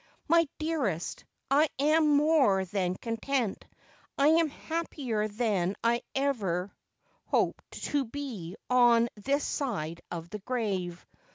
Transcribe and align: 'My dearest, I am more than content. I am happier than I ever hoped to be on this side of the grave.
'My 0.27 0.49
dearest, 0.57 1.25
I 1.51 1.69
am 1.77 2.15
more 2.17 2.65
than 2.65 2.95
content. 2.95 3.63
I 4.17 4.29
am 4.29 4.49
happier 4.49 5.27
than 5.27 5.75
I 5.83 6.01
ever 6.15 6.73
hoped 7.25 7.69
to 7.83 8.05
be 8.05 8.55
on 8.67 9.09
this 9.13 9.43
side 9.43 10.01
of 10.09 10.31
the 10.31 10.39
grave. 10.39 11.05